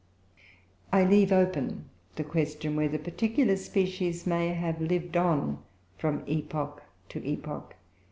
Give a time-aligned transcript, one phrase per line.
[0.91, 5.59] I leave open the question whether particular species may have lived on
[5.95, 7.75] from epoch to epoch.